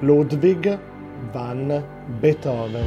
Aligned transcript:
Ludwig 0.00 0.78
van 1.30 1.84
Beethoven. 2.18 2.86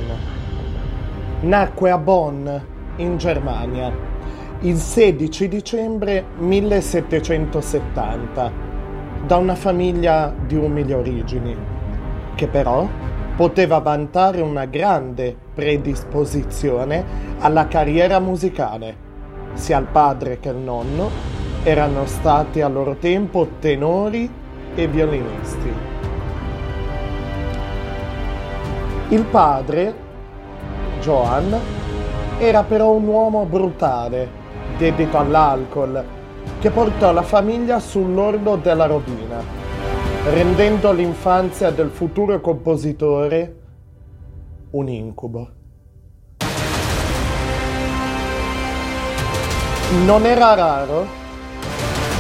Nacque 1.41 1.91
a 1.91 1.97
Bonn, 1.99 2.49
in 2.95 3.17
Germania, 3.17 3.91
il 4.61 4.77
16 4.77 5.47
dicembre 5.47 6.25
1770, 6.37 8.51
da 9.27 9.37
una 9.37 9.53
famiglia 9.53 10.33
di 10.47 10.55
umili 10.55 10.91
origini, 10.91 11.55
che 12.33 12.47
però 12.47 12.87
poteva 13.35 13.77
vantare 13.77 14.41
una 14.41 14.65
grande 14.65 15.35
predisposizione 15.53 17.05
alla 17.39 17.67
carriera 17.67 18.19
musicale. 18.19 18.95
Sia 19.53 19.77
il 19.77 19.87
padre 19.91 20.39
che 20.39 20.49
il 20.49 20.57
nonno 20.57 21.11
erano 21.61 22.07
stati 22.07 22.61
a 22.61 22.67
loro 22.67 22.95
tempo 22.95 23.47
tenori 23.59 24.27
e 24.73 24.87
violinisti. 24.87 25.92
Il 29.09 29.23
padre, 29.25 29.93
Johann, 31.01 31.53
era 32.39 32.63
però 32.63 32.91
un 32.91 33.05
uomo 33.05 33.45
brutale, 33.45 34.27
dedito 34.77 35.17
all'alcol, 35.17 36.03
che 36.59 36.69
portò 36.71 37.11
la 37.11 37.21
famiglia 37.21 37.79
sull'orlo 37.79 38.55
della 38.55 38.85
rovina, 38.85 39.41
rendendo 40.31 40.91
l'infanzia 40.91 41.69
del 41.69 41.89
futuro 41.89 42.39
compositore 42.41 43.55
un 44.71 44.87
incubo. 44.87 45.49
Non 50.05 50.25
era 50.25 50.55
raro 50.55 51.05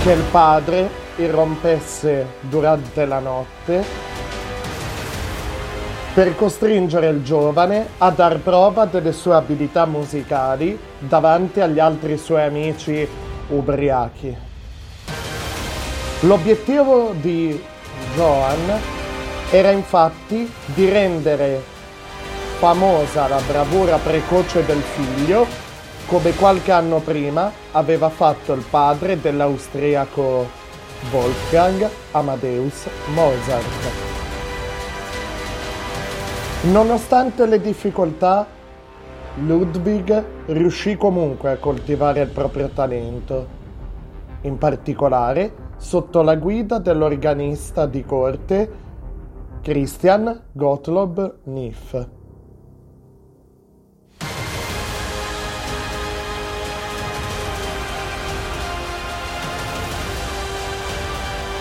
che 0.03 0.11
il 0.11 0.23
padre 0.29 0.89
irrompesse 1.15 2.25
durante 2.41 3.05
la 3.05 3.19
notte 3.19 4.11
per 6.13 6.35
costringere 6.35 7.07
il 7.07 7.23
giovane 7.23 7.87
a 7.97 8.11
dar 8.11 8.37
prova 8.37 8.85
delle 8.85 9.11
sue 9.11 9.33
abilità 9.33 9.85
musicali 9.85 10.77
davanti 10.99 11.59
agli 11.59 11.79
altri 11.79 12.17
suoi 12.17 12.43
amici 12.43 13.07
ubriachi. 13.49 14.35
L'obiettivo 16.21 17.13
di 17.19 17.61
Joan 18.15 18.79
era 19.49 19.71
infatti 19.71 20.49
di 20.65 20.87
rendere 20.87 21.61
famosa 22.59 23.27
la 23.27 23.41
bravura 23.45 23.97
precoce 23.97 24.63
del 24.65 24.81
figlio, 24.81 25.47
come 26.05 26.33
qualche 26.35 26.71
anno 26.71 26.99
prima 26.99 27.51
aveva 27.71 28.09
fatto 28.09 28.53
il 28.53 28.63
padre 28.69 29.19
dell'austriaco 29.19 30.47
Wolfgang 31.11 31.89
Amadeus 32.11 32.87
Mozart. 33.13 34.12
Nonostante 36.65 37.45
le 37.45 37.59
difficoltà, 37.59 38.47
Ludwig 39.45 40.23
riuscì 40.45 40.95
comunque 40.95 41.51
a 41.51 41.57
coltivare 41.57 42.21
il 42.21 42.29
proprio 42.29 42.69
talento, 42.69 43.47
in 44.43 44.57
particolare 44.57 45.53
sotto 45.75 46.21
la 46.21 46.35
guida 46.35 46.79
dell'organista 46.79 47.85
di 47.85 48.05
corte 48.05 48.71
Christian 49.61 50.41
Gottlob 50.53 51.39
Niff. 51.43 52.07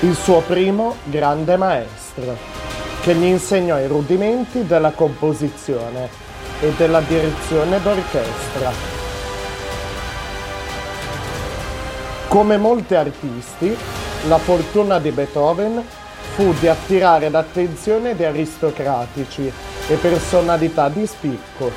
Il 0.02 0.14
suo 0.14 0.41
primo 0.42 0.94
grande 1.10 1.56
maestro 1.56 2.61
che 3.02 3.14
gli 3.14 3.24
insegnò 3.24 3.80
i 3.80 3.88
rudimenti 3.88 4.64
della 4.64 4.92
composizione 4.92 6.08
e 6.60 6.72
della 6.76 7.00
direzione 7.00 7.82
d'orchestra. 7.82 8.70
Come 12.28 12.56
molti 12.56 12.94
artisti, 12.94 13.76
la 14.28 14.38
fortuna 14.38 15.00
di 15.00 15.10
Beethoven 15.10 15.84
fu 16.34 16.54
di 16.60 16.68
attirare 16.68 17.28
l'attenzione 17.28 18.14
di 18.14 18.24
aristocratici 18.24 19.52
e 19.88 19.94
personalità 19.96 20.88
di 20.88 21.04
spicco. 21.04 21.72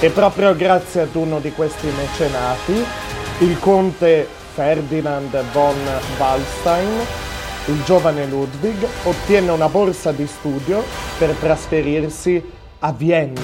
E 0.00 0.08
proprio 0.08 0.56
grazie 0.56 1.02
ad 1.02 1.14
uno 1.14 1.38
di 1.38 1.52
questi 1.52 1.86
mecenati, 1.88 2.82
il 3.40 3.58
conte 3.60 4.26
Ferdinand 4.54 5.38
von 5.52 5.76
Wallstein, 6.18 7.06
il 7.66 7.82
giovane 7.84 8.26
Ludwig 8.26 8.76
ottiene 9.04 9.50
una 9.50 9.70
borsa 9.70 10.12
di 10.12 10.26
studio 10.26 10.82
per 11.18 11.34
trasferirsi 11.34 12.42
a 12.80 12.92
Vienna. 12.92 13.40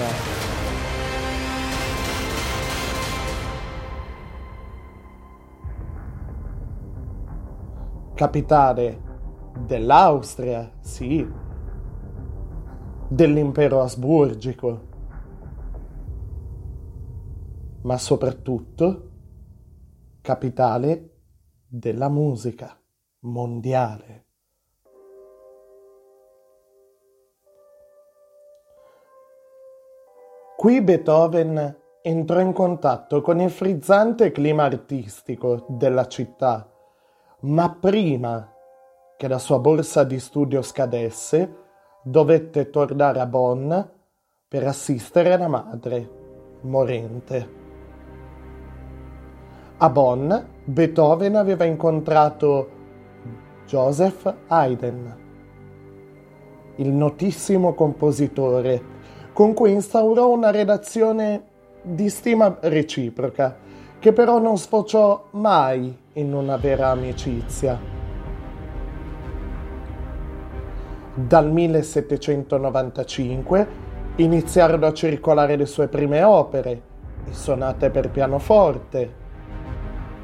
Capitale 8.15 9.03
dell'Austria, 9.65 10.71
sì, 10.81 11.27
dell'impero 13.09 13.81
asburgico, 13.81 14.89
ma 17.83 17.97
soprattutto 17.97 19.09
capitale 20.21 21.15
della 21.67 22.11
musica 22.11 22.80
mondiale. 23.21 24.25
Qui 30.57 30.83
Beethoven 30.83 31.79
entrò 32.03 32.41
in 32.41 32.53
contatto 32.53 33.21
con 33.23 33.41
il 33.41 33.51
frizzante 33.51 34.31
clima 34.31 34.65
artistico 34.65 35.65
della 35.69 36.07
città, 36.07 36.71
ma 37.41 37.75
prima 37.79 38.53
che 39.17 39.29
la 39.29 39.39
sua 39.39 39.59
borsa 39.59 40.05
di 40.05 40.19
studio 40.19 40.63
scadesse, 40.63 41.57
dovette 42.03 42.71
tornare 42.71 43.21
a 43.21 43.27
Bonn 43.27 43.73
per 44.49 44.67
assistere 44.67 45.37
la 45.37 45.49
madre, 45.49 46.11
morente. 46.63 47.59
A 49.79 49.89
Bonn 49.89 50.33
Beethoven 50.65 51.37
aveva 51.37 51.65
incontrato 51.65 52.80
Joseph 53.71 54.35
Haydn, 54.49 55.15
il 56.75 56.89
notissimo 56.89 57.73
compositore, 57.73 58.83
con 59.33 59.55
cui 59.55 59.71
instaurò 59.71 60.29
una 60.29 60.51
relazione 60.51 61.45
di 61.81 62.09
stima 62.09 62.59
reciproca, 62.63 63.57
che 64.01 64.13
però 64.13 64.41
non 64.41 64.59
sfociò 64.59 65.27
mai 65.35 65.97
in 66.15 66.35
una 66.35 66.57
vera 66.57 66.89
amicizia. 66.89 67.79
Dal 71.15 71.53
1795 71.53 73.69
iniziarono 74.17 74.87
a 74.87 74.93
circolare 74.93 75.55
le 75.55 75.67
sue 75.67 75.87
prime 75.87 76.25
opere, 76.25 76.83
le 77.25 77.33
sonate 77.33 77.91
per 77.91 78.11
pianoforte, 78.11 79.15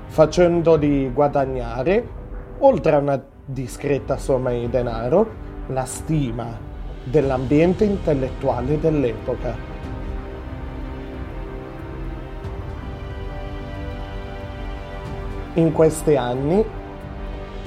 facendoli 0.06 1.12
guadagnare, 1.12 2.08
oltre 2.58 2.92
a 2.92 2.98
una 2.98 3.34
discreta 3.46 4.18
somma 4.18 4.50
di 4.50 4.68
denaro, 4.68 5.44
la 5.68 5.84
stima 5.84 6.58
dell'ambiente 7.04 7.84
intellettuale 7.84 8.78
dell'epoca. 8.80 9.56
In 15.54 15.72
questi 15.72 16.16
anni 16.16 16.62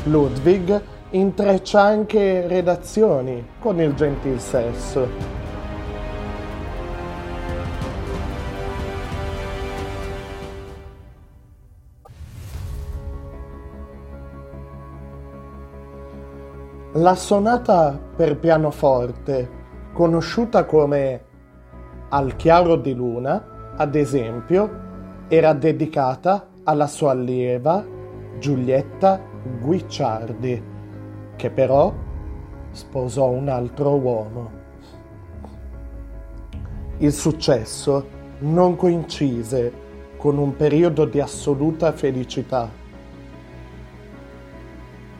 Ludwig 0.04 0.82
intreccia 1.12 1.82
anche 1.82 2.46
redazioni 2.46 3.44
con 3.58 3.82
il 3.82 3.94
gentil 3.96 4.40
sesso 4.40 5.39
La 17.00 17.16
sonata 17.16 17.98
per 18.14 18.38
pianoforte, 18.40 19.50
conosciuta 19.94 20.66
come 20.66 21.24
Al 22.10 22.36
chiaro 22.36 22.76
di 22.76 22.94
luna, 22.94 23.74
ad 23.78 23.96
esempio, 23.96 24.70
era 25.30 25.54
dedicata 25.54 26.50
alla 26.66 26.88
sua 26.88 27.12
allieva 27.12 27.86
Giulietta 28.38 29.18
Guicciardi, 29.62 30.64
che 31.38 31.50
però 31.50 31.94
sposò 32.72 33.30
un 33.30 33.48
altro 33.48 33.96
uomo. 33.96 34.52
Il 36.98 37.14
successo 37.14 38.08
non 38.40 38.76
coincise 38.76 39.72
con 40.18 40.38
un 40.38 40.54
periodo 40.54 41.06
di 41.06 41.22
assoluta 41.22 41.94
felicità 41.94 42.79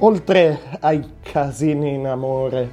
Oltre 0.02 0.78
ai 0.80 1.16
casini 1.22 1.96
in 1.96 2.08
amore, 2.08 2.70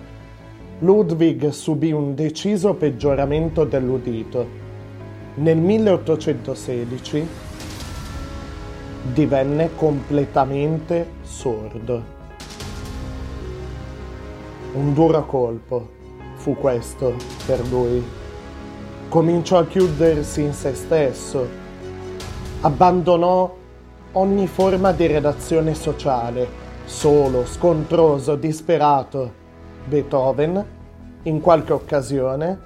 Ludwig 0.79 1.49
subì 1.49 1.91
un 1.91 2.15
deciso 2.15 2.75
peggioramento 2.75 3.65
dell'udito. 3.65 4.47
Nel 5.35 5.57
1816 5.57 7.29
divenne 9.13 9.75
completamente 9.75 11.15
sordo. 11.23 12.15
Un 14.75 14.95
duro 14.95 15.27
colpo 15.27 15.89
fu 16.37 16.55
questo 16.55 17.17
per 17.45 17.67
lui. 17.67 18.05
Cominciò 19.09 19.59
a 19.59 19.67
chiudersi 19.67 20.43
in 20.43 20.53
se 20.53 20.75
stesso, 20.75 21.45
abbandonò 22.61 23.53
ogni 24.13 24.47
forma 24.47 24.93
di 24.93 25.09
redazione 25.09 25.75
sociale, 25.75 26.66
solo, 26.87 27.45
scontroso, 27.45 28.37
disperato 28.37 29.45
Beethoven, 29.85 30.65
in 31.25 31.41
qualche 31.41 31.73
occasione, 31.73 32.59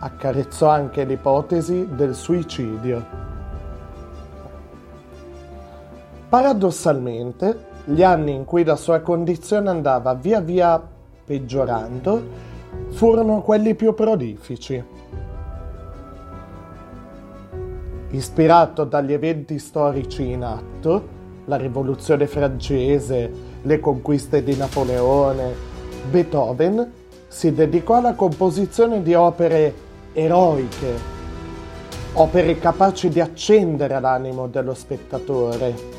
accarezzò 0.00 0.68
anche 0.68 1.04
l'ipotesi 1.04 1.88
del 1.90 2.14
suicidio. 2.14 3.04
Paradossalmente, 6.28 7.66
gli 7.84 8.02
anni 8.02 8.34
in 8.34 8.44
cui 8.44 8.64
la 8.64 8.76
sua 8.76 9.00
condizione 9.00 9.70
andava 9.70 10.12
via 10.12 10.40
via 10.40 10.80
peggiorando 11.24 12.22
furono 12.90 13.40
quelli 13.40 13.74
più 13.74 13.94
prolifici. 13.94 14.84
Ispirato 18.10 18.84
dagli 18.84 19.12
eventi 19.12 19.58
storici 19.58 20.30
in 20.30 20.44
atto, 20.44 21.16
la 21.48 21.56
rivoluzione 21.56 22.26
francese, 22.26 23.30
le 23.62 23.80
conquiste 23.80 24.44
di 24.44 24.54
Napoleone, 24.54 25.54
Beethoven 26.10 26.92
si 27.26 27.52
dedicò 27.52 27.96
alla 27.96 28.14
composizione 28.14 29.02
di 29.02 29.14
opere 29.14 29.74
eroiche, 30.12 31.16
opere 32.12 32.58
capaci 32.58 33.08
di 33.08 33.20
accendere 33.20 33.98
l'animo 33.98 34.46
dello 34.46 34.74
spettatore. 34.74 35.96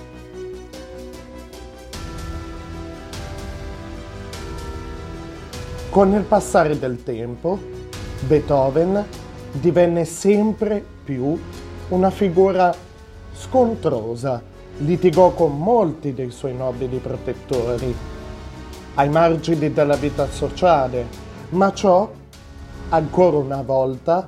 Con 5.89 6.13
il 6.13 6.21
passare 6.21 6.77
del 6.77 7.03
tempo, 7.03 7.57
Beethoven 8.27 9.03
divenne 9.53 10.05
sempre 10.05 10.85
più 11.03 11.39
una 11.89 12.11
figura 12.11 12.71
scontrosa, 13.33 14.57
litigò 14.79 15.31
con 15.31 15.57
molti 15.57 16.13
dei 16.13 16.31
suoi 16.31 16.55
nobili 16.55 16.97
protettori 16.97 17.95
ai 18.95 19.09
margini 19.09 19.71
della 19.71 19.95
vita 19.95 20.27
sociale, 20.27 21.05
ma 21.49 21.71
ciò, 21.73 22.09
ancora 22.89 23.37
una 23.37 23.61
volta, 23.61 24.27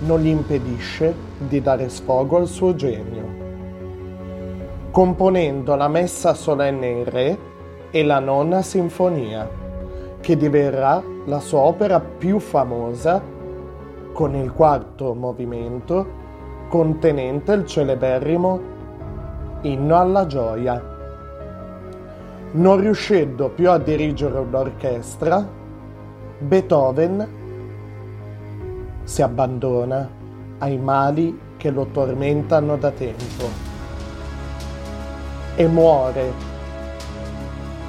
non 0.00 0.20
gli 0.20 0.28
impedisce 0.28 1.14
di 1.38 1.60
dare 1.60 1.88
sfogo 1.88 2.36
al 2.36 2.46
suo 2.46 2.74
genio. 2.74 3.44
Componendo 4.90 5.74
la 5.74 5.88
messa 5.88 6.34
solenne 6.34 6.88
in 6.88 7.04
Re 7.04 7.38
e 7.90 8.04
la 8.04 8.18
nona 8.18 8.62
sinfonia, 8.62 9.48
che 10.20 10.36
diverrà 10.36 11.02
la 11.26 11.40
sua 11.40 11.60
opera 11.60 12.00
più 12.00 12.38
famosa 12.38 13.22
con 14.12 14.34
il 14.34 14.52
quarto 14.52 15.14
movimento 15.14 16.24
contenente 16.68 17.52
il 17.52 17.66
celeberrimo 17.66 18.74
Inno 19.62 19.98
alla 19.98 20.26
gioia 20.26 20.94
non 22.52 22.80
riuscendo 22.80 23.48
più 23.48 23.68
a 23.70 23.78
dirigere 23.78 24.38
un'orchestra, 24.38 25.48
Beethoven 26.38 27.28
si 29.02 29.22
abbandona 29.22 30.08
ai 30.58 30.78
mali 30.78 31.40
che 31.56 31.70
lo 31.70 31.86
tormentano 31.86 32.76
da 32.76 32.90
tempo 32.90 33.48
e 35.54 35.66
muore 35.66 36.32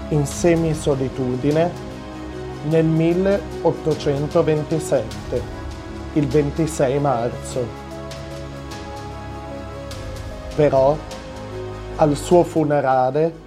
in 0.10 0.26
semisolitudine 0.26 1.86
nel 2.70 2.86
1827, 2.86 5.42
il 6.14 6.28
26 6.28 7.00
marzo. 7.00 7.86
Però 10.56 10.96
al 11.98 12.16
suo 12.16 12.44
funerale 12.44 13.46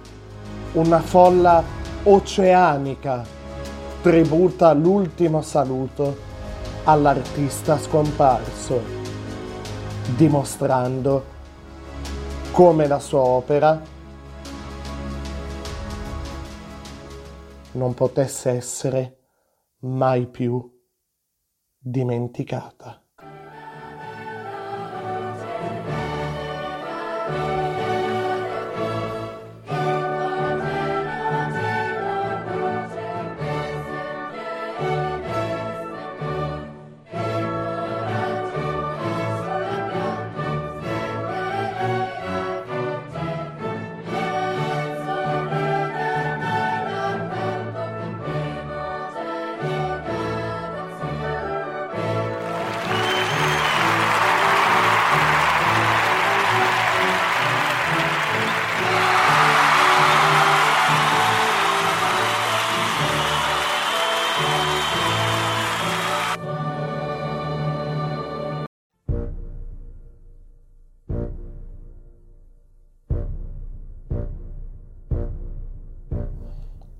una 0.73 0.99
folla 0.99 1.63
oceanica 2.03 3.23
tributa 4.01 4.73
l'ultimo 4.73 5.41
saluto 5.41 6.29
all'artista 6.83 7.77
scomparso, 7.77 8.81
dimostrando 10.15 11.25
come 12.51 12.87
la 12.87 12.99
sua 12.99 13.19
opera 13.19 13.79
non 17.73 17.93
potesse 17.93 18.49
essere 18.49 19.17
mai 19.81 20.27
più 20.27 20.61
dimenticata. 21.77 23.00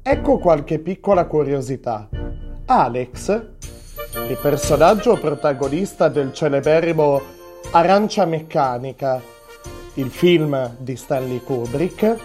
Ecco 0.03 0.39
qualche 0.39 0.79
piccola 0.79 1.25
curiosità. 1.25 2.09
Alex, 2.65 3.29
il 4.27 4.37
personaggio 4.41 5.15
protagonista 5.15 6.07
del 6.07 6.33
celeberrimo 6.33 7.21
Arancia 7.69 8.25
Meccanica, 8.25 9.21
il 9.93 10.09
film 10.09 10.75
di 10.79 10.95
Stanley 10.95 11.43
Kubrick, 11.43 12.15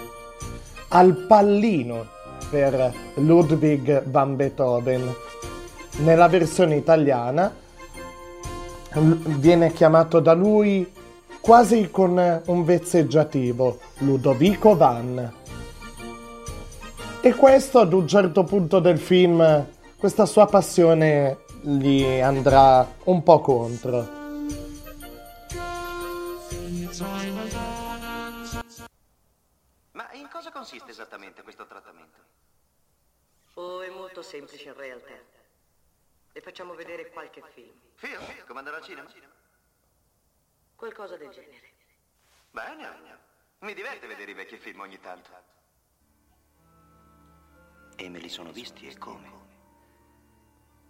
al 0.89 1.27
pallino 1.29 2.07
per 2.49 2.95
Ludwig 3.17 4.05
van 4.05 4.37
Beethoven. 4.37 5.15
Nella 5.99 6.29
versione 6.29 6.77
italiana 6.77 7.55
viene 9.39 9.73
chiamato 9.73 10.21
da 10.21 10.33
lui 10.33 10.91
quasi 11.43 11.91
con 11.91 12.43
un 12.47 12.65
vezzeggiativo 12.65 13.79
Ludovico 13.99 14.75
Van. 14.75 15.45
E 17.27 17.35
questo 17.35 17.81
ad 17.81 17.93
un 17.93 18.07
certo 18.07 18.45
punto 18.45 18.79
del 18.79 19.01
film, 19.01 19.67
questa 19.99 20.27
sua 20.27 20.47
passione 20.47 21.45
gli 21.61 22.21
andrà 22.21 22.89
un 23.07 23.21
po' 23.25 23.41
contro. 23.41 23.99
Ma 29.91 30.13
in 30.13 30.29
cosa 30.31 30.53
consiste 30.53 30.93
esattamente 30.93 31.43
questo 31.43 31.67
trattamento? 31.67 32.17
Oh, 33.55 33.83
è 33.83 33.91
molto 33.91 34.23
semplice 34.23 34.69
in 34.69 34.77
realtà. 34.77 35.19
Le 36.33 36.41
facciamo 36.41 36.75
vedere 36.75 37.11
qualche 37.11 37.43
film. 37.53 37.75
Film? 37.97 38.23
Come 38.47 38.61
andare 38.61 38.77
al 38.77 38.85
cinema? 38.85 39.09
Qualcosa 40.77 41.17
del 41.17 41.31
genere. 41.31 41.73
Bene, 42.53 43.19
mi 43.59 43.75
diverte 43.75 44.07
vedere 44.07 44.31
i 44.31 44.35
vecchi 44.35 44.59
film 44.59 44.79
ogni 44.79 45.01
tanto. 45.01 45.55
E 47.99 48.11
me 48.11 48.19
li 48.19 48.29
sono 48.29 48.53
visti 48.53 48.87
e 48.87 48.99
come? 48.99 49.31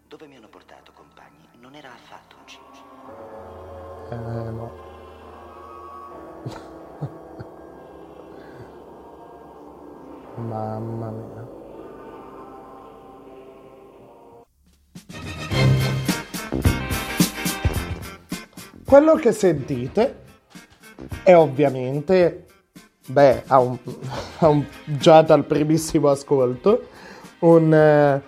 Dove 0.08 0.26
mi 0.26 0.34
hanno 0.34 0.48
portato, 0.48 0.90
compagni? 0.92 1.48
Non 1.60 1.76
era 1.76 1.92
affatto 1.92 2.36
un 2.36 2.46
cinci. 2.46 2.80
Eh, 4.10 4.50
no. 4.50 4.72
Mamma 10.36 11.10
mia. 11.10 11.48
Quello 18.84 19.14
che 19.14 19.30
sentite 19.30 20.25
è 21.22 21.36
ovviamente, 21.36 22.46
beh, 23.06 23.44
a 23.46 23.60
un, 23.60 23.78
ha 24.38 24.48
un, 24.48 24.64
già 24.84 25.22
dal 25.22 25.44
primissimo 25.44 26.08
ascolto, 26.08 26.94
un 27.40 27.73
eh, 27.73 28.23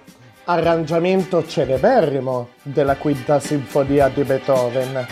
arrangiamento 0.45 1.47
celeberrimo 1.47 2.49
della 2.63 2.97
quinta 2.97 3.39
sinfonia 3.41 4.09
di 4.09 4.23
Beethoven 4.23 5.07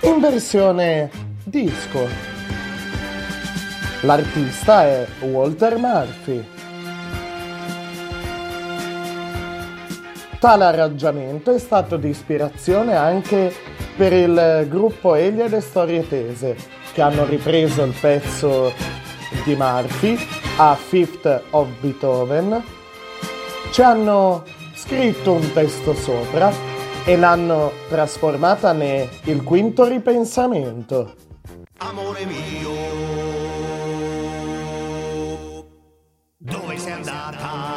in 0.00 0.20
versione 0.20 1.10
disco. 1.42 2.06
L'artista 4.02 4.84
è 4.84 5.06
Walter 5.20 5.78
Murphy. 5.78 6.44
Tale 10.38 10.64
arrangiamento 10.64 11.54
è 11.54 11.58
stato 11.58 11.96
di 11.96 12.10
ispirazione 12.10 12.94
anche 12.94 13.50
per 13.96 14.12
il 14.12 14.66
gruppo 14.68 15.14
Eliade 15.14 15.62
Storie 15.62 16.06
Tese, 16.06 16.54
che 16.92 17.00
hanno 17.00 17.24
ripreso 17.24 17.82
il 17.82 17.94
pezzo 17.98 18.72
di 19.44 19.54
Murphy 19.54 20.18
a 20.56 20.74
Fifth 20.74 21.42
of 21.50 21.68
Beethoven, 21.80 22.62
ci 23.70 23.82
hanno 23.82 24.44
scritto 24.74 25.32
un 25.32 25.52
testo 25.52 25.94
sopra 25.94 26.52
e 27.04 27.16
l'hanno 27.16 27.72
trasformata 27.88 28.72
nel 28.72 29.08
Il 29.24 29.42
quinto 29.42 29.86
ripensamento. 29.86 31.14
Amore 31.78 32.24
mio, 32.24 32.70
dove 36.38 36.78
sei 36.78 36.92
andata? 36.92 37.73